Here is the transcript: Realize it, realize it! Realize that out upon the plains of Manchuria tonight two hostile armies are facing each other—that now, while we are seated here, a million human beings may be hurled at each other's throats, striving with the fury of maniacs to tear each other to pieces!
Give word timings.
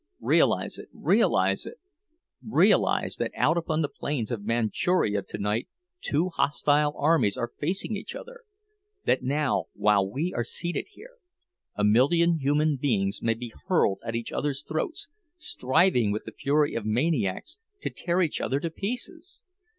Realize 0.19 0.79
it, 0.79 0.89
realize 0.93 1.67
it! 1.67 1.75
Realize 2.43 3.17
that 3.17 3.29
out 3.37 3.55
upon 3.55 3.83
the 3.83 3.87
plains 3.87 4.31
of 4.31 4.43
Manchuria 4.43 5.21
tonight 5.21 5.67
two 6.03 6.29
hostile 6.29 6.95
armies 6.97 7.37
are 7.37 7.51
facing 7.59 7.95
each 7.95 8.15
other—that 8.15 9.21
now, 9.21 9.65
while 9.73 10.09
we 10.09 10.33
are 10.35 10.43
seated 10.43 10.87
here, 10.93 11.17
a 11.75 11.83
million 11.83 12.39
human 12.39 12.77
beings 12.77 13.21
may 13.21 13.35
be 13.35 13.53
hurled 13.67 13.99
at 14.03 14.15
each 14.15 14.31
other's 14.31 14.63
throats, 14.63 15.07
striving 15.37 16.11
with 16.11 16.23
the 16.25 16.31
fury 16.31 16.73
of 16.73 16.83
maniacs 16.83 17.59
to 17.83 17.91
tear 17.91 18.23
each 18.23 18.41
other 18.41 18.59
to 18.59 18.71
pieces! 18.71 19.43